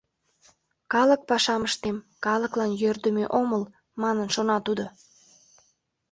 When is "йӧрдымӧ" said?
2.81-3.25